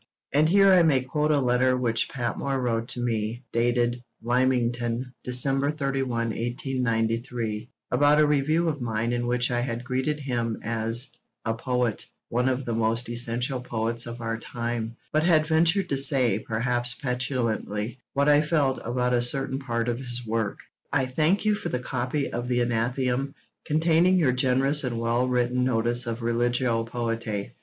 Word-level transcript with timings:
And 0.33 0.49
here 0.49 0.73
I 0.73 0.81
may 0.81 1.01
quote 1.01 1.29
a 1.29 1.39
letter 1.39 1.77
which 1.77 2.09
Patmore 2.09 2.59
wrote 2.59 2.87
to 2.87 2.99
me, 2.99 3.43
dated 3.51 4.03
Lymington, 4.23 5.13
December 5.23 5.69
31, 5.69 6.29
1893, 6.29 7.69
about 7.91 8.19
a 8.19 8.25
review 8.25 8.67
of 8.67 8.81
mine 8.81 9.13
in 9.13 9.27
which 9.27 9.51
I 9.51 9.59
had 9.59 9.83
greeted 9.83 10.19
him 10.19 10.57
as 10.63 11.07
'a 11.45 11.53
poet, 11.53 12.07
one 12.29 12.49
of 12.49 12.65
the 12.65 12.73
most 12.73 13.09
essential 13.09 13.61
poets 13.61 14.07
of 14.07 14.21
our 14.21 14.39
time,' 14.39 14.95
but 15.11 15.21
had 15.21 15.45
ventured 15.45 15.87
to 15.89 15.97
say, 15.97 16.39
perhaps 16.39 16.95
petulantly, 16.95 17.99
what 18.13 18.27
I 18.27 18.41
felt 18.41 18.79
about 18.83 19.13
a 19.13 19.21
certain 19.21 19.59
part 19.59 19.87
of 19.87 19.99
his 19.99 20.25
work. 20.25 20.57
I 20.91 21.05
thank 21.05 21.45
you 21.45 21.53
for 21.53 21.69
the 21.69 21.77
copy 21.77 22.33
of 22.33 22.47
the 22.47 22.61
Athenæum, 22.61 23.35
containing 23.65 24.17
your 24.17 24.31
generous 24.31 24.83
and 24.83 24.99
well 24.99 25.27
written 25.27 25.63
notice 25.63 26.07
of 26.07 26.23
'Religio 26.23 26.85
Poetae.' 26.85 27.51